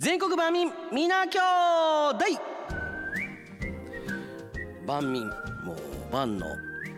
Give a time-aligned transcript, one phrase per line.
[0.00, 1.38] 全国万民皆兄
[2.14, 2.40] 弟
[4.86, 5.28] 万民
[5.62, 5.76] もう
[6.10, 6.46] 万の、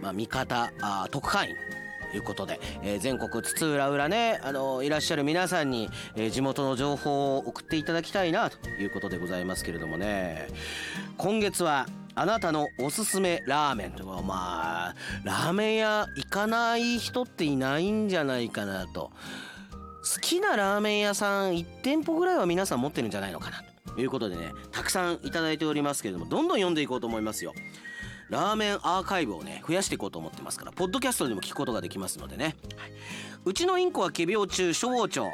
[0.01, 1.57] まあ、味方あ特派員。
[2.13, 10.47] ということで、えー、全国津々浦々ねあのいらっしゃる皆さんに、えー、地元の情報を送っていただきたいなということでございますけれどもね。
[11.19, 14.95] 今月はあなたのおすすめラーメンとかまあ
[15.25, 19.11] ラーメン屋行かない人っていないんじゃないかなと。
[20.13, 27.55] 好きなラーメン屋さん1店舗ぐらいは皆さん持ってるんじゃないのかなということでねたくさんいただいておりますけれどもどんどん読んでいこうと思いますよ。
[28.29, 32.93] ラーメンアーカイブをね増やしていこうと思ってますからポッドキャストでも聞くことができますのでね、はい、
[33.45, 35.27] うちのインコは仮病中小王町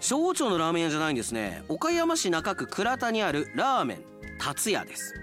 [0.00, 1.62] 小王町のラーメン屋じゃないんですね。
[1.68, 4.04] 岡山市中区倉田にあるラーメン
[4.38, 5.14] 達也です。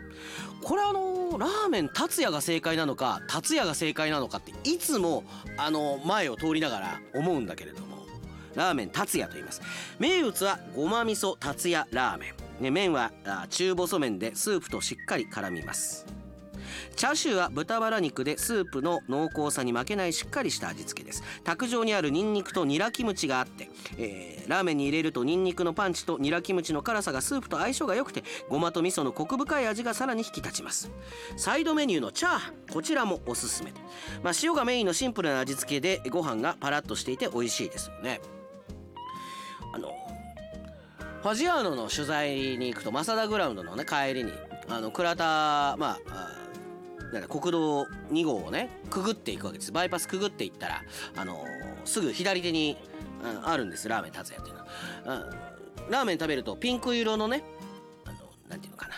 [0.63, 5.23] これあのラーメン達也が正解なのか達也が正解なのかっていつも
[5.57, 7.86] あの前を通りながら思うんだけれど。
[8.57, 9.61] ラーメン達也と言います。
[9.99, 13.11] 名物はごま味噌達也ラーメン、ね、麺は
[13.49, 16.05] 中細麺でスープとしっかり絡みます。
[16.95, 21.23] チャーシューは豚バラ肉でスープの濃厚さに負けないしっかりした味付けです。
[21.43, 30.89] 卓上にあるニンニクとニラキムチがあって、えー、ラーメンに入れるとニンニクのパンチとニラキムチの辛さがスープと相性が良くてごまと味噌のコク深い味がさらに引き立ちます。
[31.37, 33.71] サイドメニューのチャーハンこちらもおすすめ。
[34.23, 38.19] まあ、塩がメインのシンプルな味付けでご飯がパラッとしていて美味しいですよね。
[39.73, 39.93] あの
[41.21, 44.31] ファジアーノの取材に行くとマサダグラウンドのね帰りに
[44.69, 46.37] あの倉田まあ
[47.11, 49.71] なんだ国道2号をねくぐっていくわけです。
[49.71, 50.83] バイパスくぐっていったら、
[51.15, 51.43] あの、
[51.85, 52.77] すぐ左手に、
[53.23, 53.87] うん、あるんです。
[53.87, 55.25] ラーメン達也っていうのは、
[55.85, 57.43] うん、ラーメン食べるとピンク色のね
[58.05, 58.17] あの
[58.49, 58.95] なんていうのかな。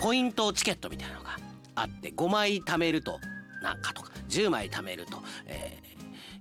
[0.00, 1.38] ポイントチケットみたいなのが
[1.74, 3.18] あって5枚貯めると
[3.62, 5.78] なんかとか10枚貯めると、え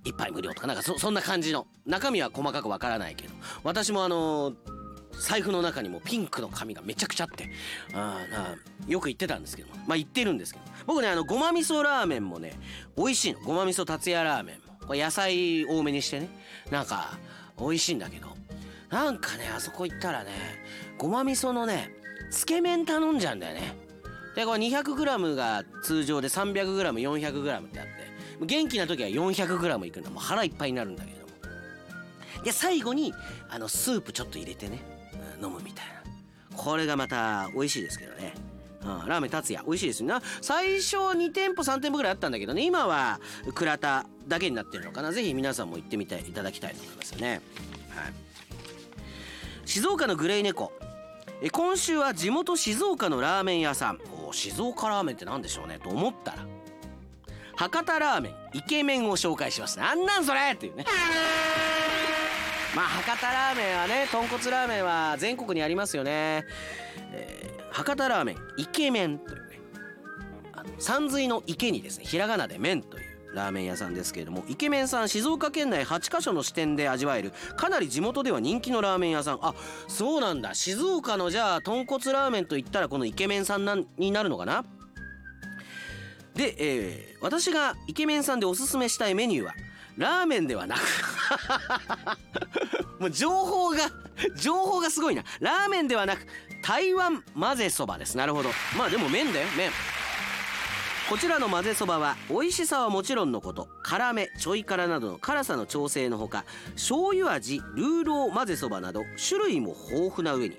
[0.05, 1.67] ー、1杯無料とかなんかそんな感じの。
[1.85, 3.33] 中身は細かくわからないけど。
[3.63, 4.53] 私もあの
[5.19, 7.49] 財布の中にもピンクの紙がめちゃくちゃあって。
[7.93, 8.55] あな
[8.87, 9.69] よく言ってたんですけど。
[9.87, 10.65] まあ言ってるんですけど。
[10.85, 12.53] 僕ねあのごま味噌ラーメンもね
[12.97, 13.39] 美味しいの。
[13.41, 14.75] ごま味噌達也ラーメンも。
[14.87, 16.29] これ野菜多めにしてね。
[16.69, 17.17] なんか
[17.59, 18.27] 美味しいんだけど。
[18.89, 20.31] なんかねあそこ行ったらね
[20.97, 21.91] ごま味噌のね
[22.29, 23.75] つけ麺頼んじゃうんだよね。
[24.35, 28.04] でこれ 200g が通常で 300g400g ってあって。
[28.41, 31.25] 元気な時は 400g いくんだもう腹いっぱいになるんだけども。
[32.43, 33.13] で最後に
[33.49, 34.83] あのスープちょっと入れてね。
[35.41, 36.57] 飲むみたいな。
[36.57, 38.33] これがまた美味しいですけどね。
[38.81, 42.63] うん、ラーメン達也美味しいですよな最初2店舗3店舗ぐらいあったんだけどね。
[42.63, 43.19] 今は
[43.55, 45.11] 倉田だけになってるのかな。
[45.11, 47.41] ぜひ皆さんも行ってみていただきたいと思いますよね、
[47.89, 48.13] はい、
[49.65, 50.71] 静岡のグレイ猫。
[51.51, 53.99] 今週は地元静岡のラーメン屋さん。
[54.31, 55.79] 静岡ラーメンって何でしょうね。
[55.83, 56.54] と思ったら。
[57.55, 59.79] 博多ラーメンイケメンを紹介します。
[59.79, 60.85] なんなんそれっていうね。
[62.75, 66.45] まあ博多ラーメンはね豚骨ラーメンは全国にありますよね、
[67.13, 69.59] えー、博多ラーメンイケメンというね
[70.51, 79.39] あの山水の池にですねひらがなで麺というラーメン屋さんですけれどもイケメンさん静岡県内8カ所の支店で味わえるかなり地元では人気のラーメン屋さん。
[79.41, 79.53] あ
[79.87, 80.53] そうなんだ。
[80.53, 84.65] 静岡のじゃあ豚骨ラーメンといったらこのイケメンさんなになるのかな？
[86.35, 89.53] で、えー、私がイケメンさんでおすすめしたいメニューは
[89.97, 90.81] ラーメンではなく
[92.99, 93.77] もう情報が
[94.35, 95.23] 情報がすごいな。
[95.39, 96.25] ラーメンではなく
[96.61, 98.17] 台湾混ぜそばです。
[98.17, 98.49] なるほど。
[98.77, 99.71] まあでも麺だよ麺。
[101.09, 110.57] こちらの混ぜそばは美味しさはもちろんのこと辛めちょい辛などの辛さの調整のほか醤油味ルーロー混ぜそばなど種類も豊富な上に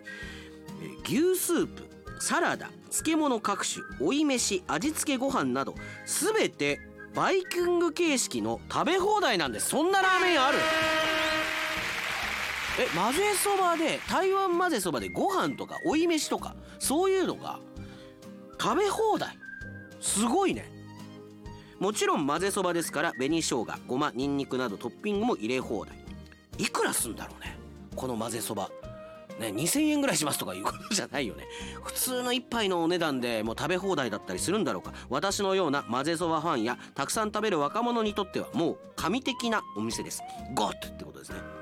[1.04, 5.75] 牛スープサラダ漬物各種追い飯味付けご飯など
[6.06, 6.81] 全て
[7.15, 9.71] バイキング形式の食べ放題なんです。
[9.71, 10.59] そんなラーメンある？
[12.78, 17.59] え混ぜそばで台湾混ぜそばでご飯とか追い飯とかそういうのが
[18.60, 19.38] 食べ放題。
[20.00, 20.71] すごいね。
[21.78, 25.97] もちろん混ぜそばですから紅生姜ごまにんにくなどトッピングも入れ放題。
[26.59, 27.59] いくらすんだろうね
[27.94, 28.71] この混ぜそば。
[29.38, 31.47] ね2000円ぐらいしますとかいうことじゃないよね。
[31.83, 34.92] 普通の一杯のお値段でもう食べ放題だったりするんだろうか。
[35.09, 40.22] 私のような混ぜそばファンやたくさん食べる若者にとってはもう神的なお店です。
[40.54, 41.55] ゴッってことですね。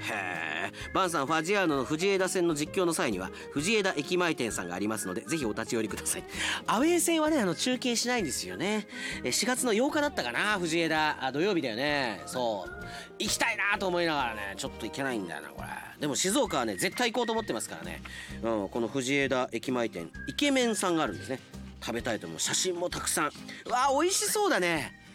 [0.00, 6.24] へえバンさんファジアーノの藤枝線の実況の際には藤枝駅前店さんがありますのでぜひお立ち寄りください。
[6.66, 8.86] アウェー戦はねあの中継しないんですよね。
[9.22, 12.22] 4月の8日だったかな藤枝あ土曜日だよね。
[12.26, 12.86] そう。
[13.18, 15.68] 行きたいなと思いながらねちょっと行けないんだよなこれ。
[16.00, 18.02] でも静岡はね絶対行こうと思ってますからね、
[18.42, 21.40] うん、この藤枝駅前店イケメンさんがあるんですね。
[21.80, 22.40] 食べたいと思う。
[22.40, 23.26] 写真もたくさん。
[23.26, 25.05] うわあ美味しそうだね。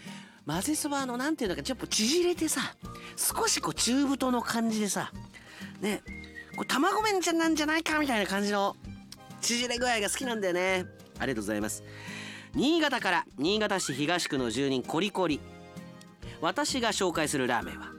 [0.46, 2.62] 混ぜそばのなんていうのかちょっと縮れてさ
[3.16, 5.12] 少しこう中太の感じでさ
[5.82, 6.02] ね
[6.56, 8.76] これ卵麺じゃなんじゃないかみたいな感じの
[9.42, 10.86] 縮れ具合が好きなんだよね。
[11.18, 11.84] ありがとうございます。
[12.54, 15.40] 新潟から新潟市東区の住人コリコリ。
[16.42, 17.92] 私が紹介するラーメンは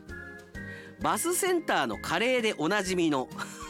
[1.01, 3.29] バスセンターのカレーでおなじみの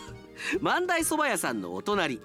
[0.61, 2.21] 万代そば屋さんのお隣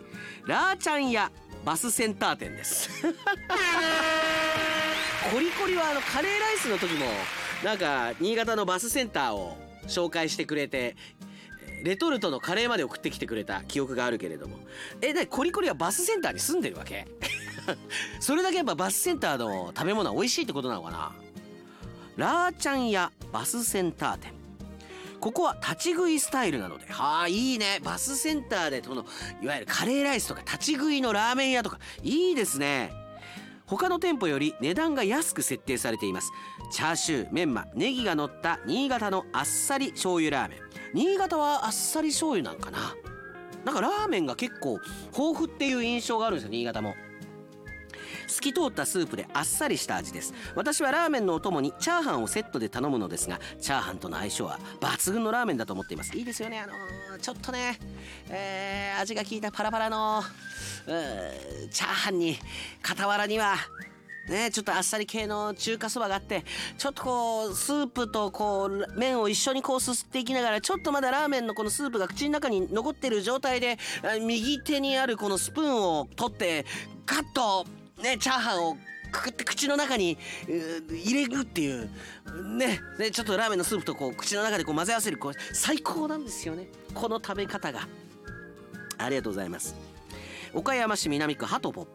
[0.46, 1.32] ラーちゃん屋
[1.66, 2.90] バスセンター店です。
[5.32, 7.06] コリコリはあのカレーライスの時も
[7.64, 10.96] なんか新潟のバスセンターを紹介してくれて
[11.84, 14.58] レトルトのカレーまで送ってきてくれた記憶があるけれども。
[15.02, 17.08] えなコリコリはバスセンターに住んでるわけ？
[18.20, 21.16] それだけやっぱバスセンターの食べ物は美味しいってことなのかな？
[22.16, 24.34] ラーちゃん屋バスセンター店。
[25.20, 26.86] ここは立ち食いスタイルなので。
[26.92, 27.80] はあいいね。
[27.84, 29.06] バスセンターでこの
[29.42, 31.80] いわゆるカレーライスとか立ち食いのラーメン屋とか。
[32.02, 32.92] いいですね。
[33.68, 36.32] 他の店舗より値段が安く設定されています。
[36.72, 40.60] チャーシューメンマネギが乗った新潟のあっさり醤油ラーメン。
[40.94, 42.96] 新潟はあっさり醤油なんかな。
[43.66, 44.80] なんかラーメンが結構
[45.18, 46.96] 豊富っていう印象があるんですよ新潟も。
[48.38, 50.34] 透き通ったスープであっさりした味です。
[50.56, 56.16] 私はラーメンのお供にチャーハンをセットで頼むのですがチャーハンとの相性は抜群のラーメンだと思っています。
[56.16, 56.60] いいですよね。
[56.60, 57.80] あのー、ちょっとね、
[58.30, 60.22] えー、味が効いたパラパラの
[61.72, 62.38] チャーハンに
[62.84, 63.56] 傍らには
[64.30, 66.44] ね、ちょっとあっさり系の中華そばがあって
[66.78, 73.78] ちょっとこうスープとこう麺を一緒にこうすすっていきながらちょっとまだラーメンのこのスープが口の中に残ってる状態で
[74.22, 76.66] 右手にあるこのスプーンを取って
[77.06, 77.66] ガッと
[78.02, 78.78] ねチャーハンを
[79.12, 80.18] くくって口の中に
[80.90, 81.90] 入れるっていう。
[82.58, 86.68] ねねちょっとラーメンのスープとこう口の中でこう混ぜ合わせるこう最高なんですよね。
[86.94, 87.88] この食べ方が。
[88.98, 89.76] ありがとうございます。
[90.54, 91.92] 岡山市南区ハトポッポ。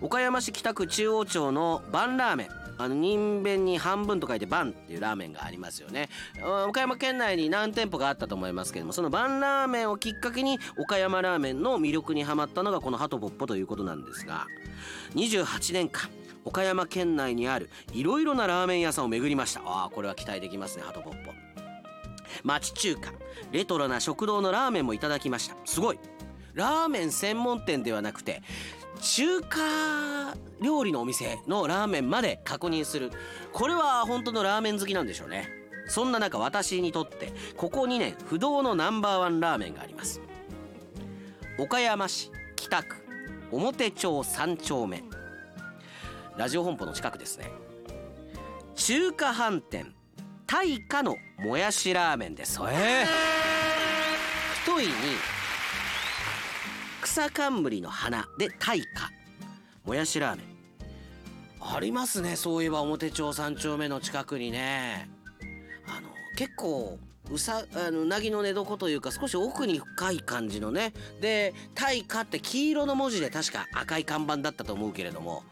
[0.00, 2.63] 岡山市北区中央町のバンラーメン。
[2.78, 6.08] あの人弁に半分と書いてバンっていうラーメンがありますよね。
[6.68, 14.46] 岡山県内に何店舗かあったと思いますけどもそのバンラーメンをきっかけに岡山ラーメンの魅力にはまったのがこのハトポッポということなんですが
[15.14, 16.10] 28年間
[16.44, 19.62] 岡山県内にあるいろいろなラーメン屋さんを巡りました。
[19.64, 21.32] あこれは期待できますねハトポッポ
[22.42, 23.12] 町中華
[23.52, 25.56] レトロな食堂のラーメンもいただきました。
[25.64, 25.98] すごい。
[26.54, 28.42] ラーメン専門店ではなくて
[29.00, 33.10] 中華料理のお店のラーメンまで確認する。
[33.52, 35.48] これは本当のラーメン好きなんでしょうね。
[35.86, 40.20] そんな中私にとってここ2年不動のナンバーワンラーメンがあります。
[41.58, 43.04] 岡山市北区
[43.50, 45.04] 表町3丁目。
[46.36, 47.52] ラジオ本舗の近くですね。
[48.74, 49.94] 中華飯店
[50.46, 52.58] 大化のもやしラーメンです。
[52.68, 53.06] えー、
[54.64, 54.92] 太いに
[57.14, 59.08] 草冠の花で大化
[59.84, 60.46] もやしラーメン。
[61.60, 65.08] ありますねそういえば表町3丁目の近くにね。
[65.86, 66.98] あの結構
[67.30, 70.92] うさあのうなぎの寝床というか少し奥に深い感じのね。
[71.20, 75.44] で「大化」って黄色の文字で確か赤い看板だったと思うけれども。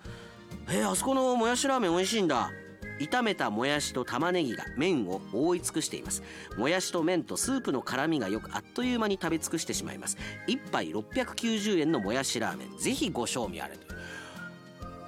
[0.67, 2.51] えー、あそこのもやしラーメン美味しいんだ。
[2.99, 6.23] 炒めたもやしと玉ねぎが麺を覆い尽くしています。
[6.57, 10.17] もやしと麺とスープの辛みがよくあっという間に食べ尽くしてしまいます。
[10.49, 12.79] 1杯690円のもやしラーメン。
[12.79, 13.93] ぜひご賞味あれと。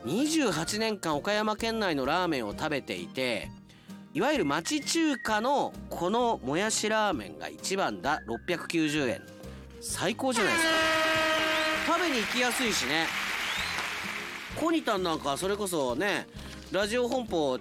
[0.06, 3.48] 28年間岡山県内のラーメンを食べていて
[4.12, 8.20] いわゆる町中華のこのもやしラーメンが一番だ。
[8.28, 9.22] 690円。
[9.80, 11.94] 最高じゃないですか。
[11.94, 13.06] 食べに行きやすいしね。
[14.58, 16.28] コニタンなんかそれこそね
[16.70, 17.58] ラジオ本舗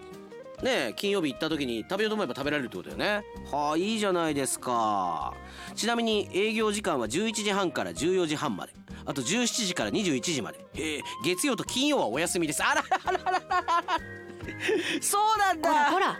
[0.62, 3.26] ね金曜日行った時に食べようと思えば食べられるってことだよね。
[3.52, 5.34] はあいいじゃないですか。
[5.76, 8.74] ちなみに営業時間は11時半から14時半まで。
[9.06, 10.60] あと17時から21時まで。
[10.76, 12.64] へえ月曜と金曜はお休みです。
[12.64, 13.42] あららららら
[15.02, 15.92] そうなんだ。
[15.92, 16.18] ほら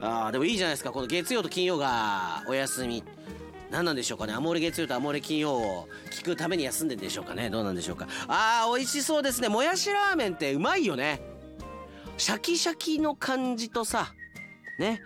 [0.00, 0.92] あーでもいいじゃないですか。
[0.92, 3.02] この月曜と金曜がお休み。
[3.70, 4.32] 何なんでしょうかね。
[4.32, 7.50] アモーレ月曜とアモーレ金曜を聞くために休んでんでしょうかね。
[7.50, 8.06] どうなんでしょうか。
[8.26, 9.48] あー美味しそうですね。
[9.48, 11.20] もやしラーメンってうまいよね
[12.18, 14.12] シャキシャキの感じとさ
[14.78, 15.00] ね。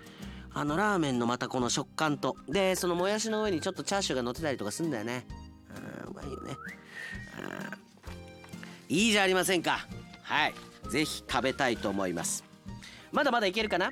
[0.55, 2.37] あのラーメンのまたこの食感と。
[2.49, 5.27] でそのもやしの上にちょっとチャーシューが乗ってたりとかすんだよね。
[5.71, 6.57] あうまいよね。
[7.39, 7.77] あ
[8.89, 9.87] いいじゃありませんか。
[10.23, 10.55] はい。
[10.91, 12.45] ぜひ食べたいと思います。
[13.13, 13.91] まだまだいけるかな？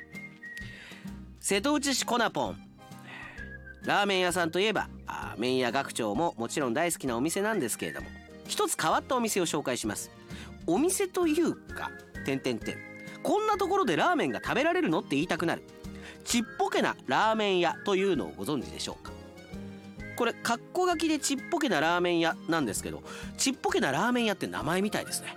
[1.40, 2.58] 瀬戸内市コナポン。
[3.84, 8.08] ラーメン屋さんといえばあ麺屋学長ももちろん大好きなお店なんですけれども。
[8.48, 10.10] 一つ変わったお店を紹介します。
[10.66, 11.90] お店というか
[12.24, 12.89] 点々点。
[13.22, 15.62] こんなところでラーメンが食べられるのって言いたくなる。
[16.24, 19.12] ちっぽけなラーメン屋というのをご存知でしょうか？
[20.16, 23.02] これカッコ書きでちっぽけなラーメン屋なんですけど
[23.38, 25.34] ちっぽけなラーメン屋って名前みたいですね。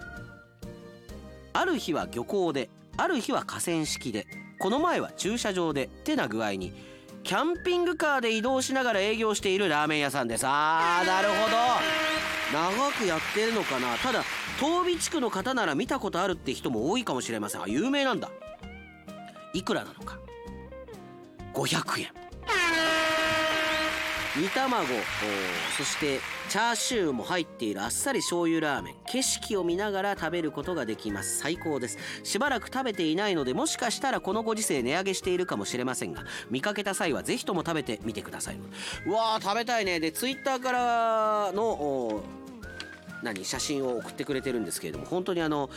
[1.54, 4.28] ある日は漁港である日は河川敷で
[4.60, 6.74] この前は駐車場でってな具合に
[7.24, 10.46] キャンピングカーで移動しながら営業しているラーメン屋さんです。
[10.46, 11.56] あーなるほど。
[12.52, 13.96] 長くやってるのかな。
[13.98, 14.24] ただ
[14.64, 17.62] 東美地区の方なら見たことあるって人も多いかもしれません。
[17.62, 18.32] あ有名なんだ。
[19.54, 20.18] いくらなのか。
[21.54, 22.08] 500円。
[24.42, 24.88] 煮卵
[25.78, 28.96] そしてチャーシューも入っているあっさり醤油ラーメン。
[29.06, 31.40] 景色を見ながら食べることができます。
[31.40, 31.98] 最高です。
[32.24, 38.58] しばらく食べていないのでもしかしたらこのご時世値上げしているかもしれませんが見かけた際はぜひとも食べてみてください。
[39.06, 40.00] うわー食べたいね。
[40.00, 42.24] でツイッターからの
[43.24, 45.70] 何写真を送ってくれてるんですけれども本当にあの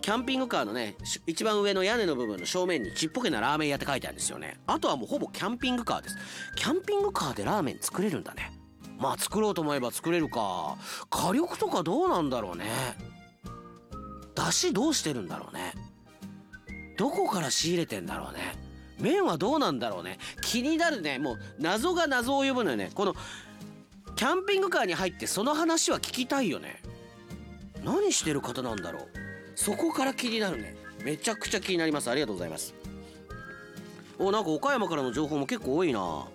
[0.00, 4.60] キャンピングカーのね一番上の屋根の部分の正面にちっぽけなラーメン屋って書いてあるんですよね。
[4.66, 6.16] あとはもうほぼキャンピングカーです。
[6.54, 8.52] キャンピングカーでラーメン作れるんだね。
[8.98, 10.76] まあ作ろうと思えば作れるか。
[11.08, 12.66] 火力とかどうなんだろうね。
[14.34, 15.74] 出汁どうしてるんだろうね。
[16.96, 18.40] どこから仕入れてんだろうね。
[18.98, 20.18] 麺はどうなんだろうね。
[20.42, 21.18] 気になるね。
[21.18, 22.90] もう謎が謎を呼ぶのよね。
[22.94, 23.14] この
[24.16, 26.82] キャンピングカーに入ってその話は聞きたいよね。
[27.84, 29.08] 何してる方なんだろう。
[29.54, 30.76] そこから気になるね。
[31.04, 32.10] めちゃくちゃ気になります。
[32.10, 32.74] ありがとうございます。
[34.18, 36.26] おなんか岡山からの情報も結構多いな。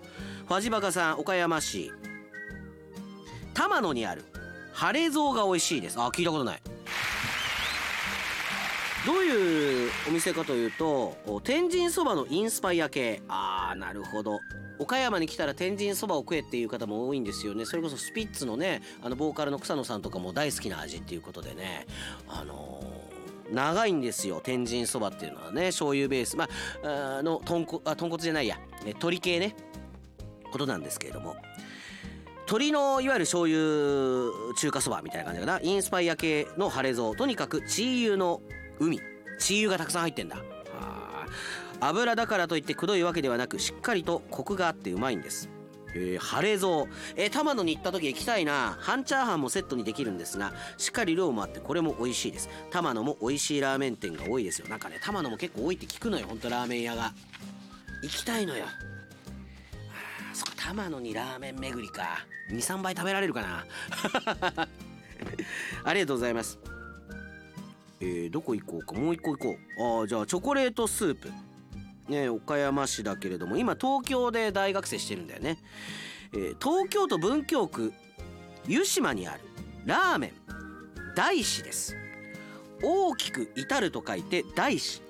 [0.46, 1.92] ファジバカさん岡山市。
[3.54, 4.24] 玉野にある。
[4.72, 5.98] 晴れ像が美味しいです。
[5.98, 6.62] あ聞いたことない。
[9.06, 13.22] どういうお店かというと天神そばのインスパイア系。
[13.28, 14.40] あーなるほど。
[14.78, 17.64] 岡山に来たら天神そばを食えっていう方も多いんですよね。
[17.64, 21.86] それこそスピッツのねあのボーカルの草野さんとかも大好きな味っていうことでね。
[22.28, 25.66] あのー、長いんですよ天神そばっていうのはね。
[25.66, 26.36] 醤油ベース。
[26.36, 26.48] ま
[26.82, 29.54] ああの豚骨あ豚骨じゃないや、ね、鶏系ね。
[30.50, 31.36] ことなんですけれども。
[32.46, 35.60] 鶏のいわゆる醤油中華そばみたいな感じかな。
[35.62, 37.14] インスパイア系の晴れ像。
[37.14, 38.40] とにかくチー油の
[38.78, 39.00] 海。
[39.38, 40.36] チー油がたくさん入ってんだ。
[41.80, 45.50] 油だからといってくどいわけではなくしっかりとコクがあってうまいんです。
[45.94, 48.76] えー、晴れぞえー、玉野に行った時行きたいな。
[48.80, 52.48] 半チャーハンもセットにできるんですがしっかり量もあってこれも美味しいです。
[52.70, 54.68] 玉野も美味しいラーメン店が多いですよ。
[54.68, 57.12] なんかね玉野も結構多いって聞くのよほんとラーメン屋が。
[58.02, 58.66] 行きたいのよ。
[58.66, 62.26] あそっか玉野にラーメン巡りか。
[62.50, 63.66] 23杯食べられるかな。
[65.84, 66.58] ありがとうございます。
[68.00, 68.94] えー、どこ行こうか。
[68.94, 70.00] もう一個行こう。
[70.00, 71.30] ああじゃあチョコレートスープ。
[72.08, 75.58] ね、岡山市だけれども今東京で大学生してるんだよね、
[76.32, 77.92] えー、東京都文京区
[78.68, 79.40] 湯島にある
[79.84, 80.32] ラーメン。
[81.14, 81.96] 大師です。
[82.82, 85.00] 大きく至ると書いて大師。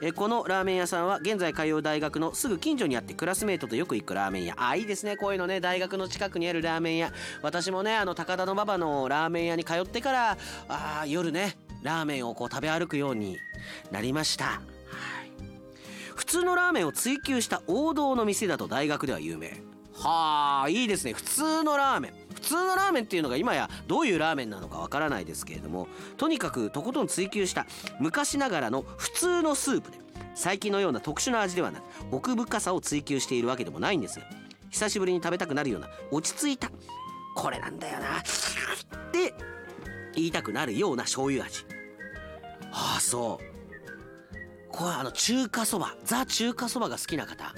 [0.00, 4.54] えこのラーメン屋さんは現在通う大学のすぐ近所にあってクラスメートとよく行くラーメン屋。
[4.56, 5.16] あいいですね。
[5.16, 5.60] こういうのね。
[5.60, 7.12] 大学の近くにあるラーメン屋。
[7.42, 10.38] 私もねあの高田馬場のラーメン屋に通ってから
[10.68, 11.56] あ夜ね
[11.88, 13.38] ラーメンをこう食べ歩くように
[13.90, 14.60] なりました。
[16.14, 19.62] 普通のラーメンを追求した王道の店だと大学では有名。
[19.94, 21.14] はあいいですね。
[21.14, 22.12] 普通のラーメン。
[22.34, 27.66] 普通のラーメンっていうのが今やどういうラーメンなのかわからないですけれどもとにかくとことん追求した
[27.98, 29.98] 昔ながらの普通のスープで
[30.36, 34.20] 最近のような特殊な味ではなく奥深さを追求しているわけでもないんです
[34.70, 36.70] 久しぶりに食べたくなるような落ち着いた
[37.34, 39.34] これなんだよなって
[40.14, 41.77] 言いたくなるような醤油味。
[42.72, 43.48] ああそう。
[44.70, 47.54] これあの中華そばザ中華そばが好きな方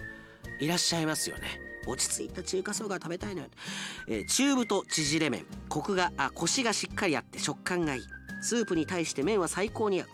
[0.60, 1.60] いらっしゃいますよね。
[1.86, 3.48] 落ち着いた中華そばが食べたいのよ、
[4.06, 5.44] えー、中太縮れ麺。
[5.68, 8.02] コクがあコシがしっかりあって食感がいい。
[8.42, 10.08] スープに対して麺は最高に合う。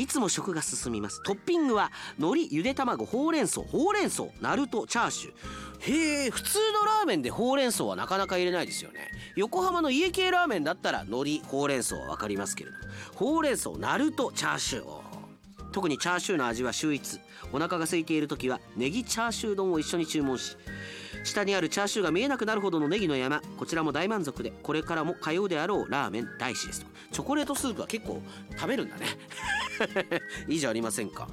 [0.00, 1.22] いつも食が進みます。
[1.22, 6.22] トッピングは海苔ゆで卵ほうれん草ほうれん草ナルトチャーシュー。
[6.22, 9.10] へえ普通のラーメンでほうれん草はなかなか入れないですよね。
[9.36, 12.76] 横浜の家系ラーメンだったら海苔ほうれん草は分かりますけれど
[13.14, 15.00] ほうれん草ナルトチャーシュー。
[15.70, 17.20] 特にチャーシューの味は秀逸。
[17.52, 20.56] お腹が空いている時はネギチャーシュー丼を一緒に注文し
[21.24, 26.86] 下にあるチャーシューが見えなくなるほどのネギの山こちらも大満足でこれからも通うであろうラーメン大師ですと。
[27.12, 28.22] チョコレートスープは結構
[28.56, 29.06] 食べるんだね。
[30.48, 31.28] いいじゃありませんか。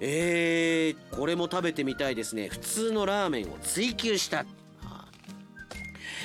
[0.00, 2.48] えー、これも食べてみたいですね。
[2.48, 4.46] 普通のラーメンを追求した。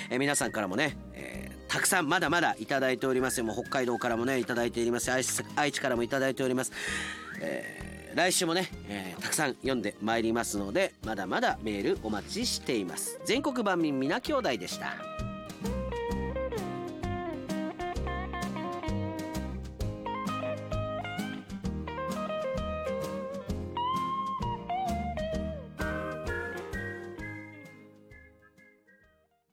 [0.09, 3.41] え皆さんからもね、えー、たくさんまだまだいただいております。
[3.43, 5.11] もう北海道からもねいただいております。
[5.11, 6.71] 愛知からもいただいております。
[7.41, 13.19] えー、来週もね、えー、たくさん読んでまいりますのでまだまだメールお待ちしています。
[13.25, 15.24] 全国版民皆兄弟でした。